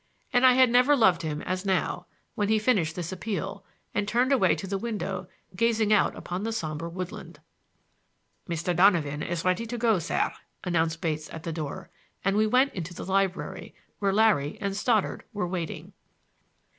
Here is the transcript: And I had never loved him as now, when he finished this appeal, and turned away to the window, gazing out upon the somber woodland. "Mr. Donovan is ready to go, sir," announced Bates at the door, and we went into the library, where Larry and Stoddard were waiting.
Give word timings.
And 0.33 0.47
I 0.47 0.53
had 0.53 0.71
never 0.71 0.95
loved 0.95 1.21
him 1.21 1.43
as 1.43 1.63
now, 1.63 2.07
when 2.33 2.49
he 2.49 2.57
finished 2.57 2.95
this 2.95 3.11
appeal, 3.11 3.63
and 3.93 4.07
turned 4.07 4.31
away 4.33 4.55
to 4.55 4.65
the 4.65 4.79
window, 4.79 5.27
gazing 5.55 5.93
out 5.93 6.15
upon 6.15 6.41
the 6.43 6.51
somber 6.51 6.89
woodland. 6.89 7.39
"Mr. 8.49 8.75
Donovan 8.75 9.21
is 9.21 9.45
ready 9.45 9.67
to 9.67 9.77
go, 9.77 9.99
sir," 9.99 10.33
announced 10.63 11.01
Bates 11.01 11.29
at 11.31 11.43
the 11.43 11.53
door, 11.53 11.91
and 12.25 12.35
we 12.35 12.47
went 12.47 12.73
into 12.73 12.95
the 12.95 13.05
library, 13.05 13.75
where 13.99 14.11
Larry 14.11 14.57
and 14.59 14.75
Stoddard 14.75 15.23
were 15.33 15.47
waiting. 15.47 15.93